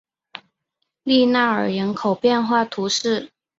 [1.03, 3.29] 利纳尔人口变化图示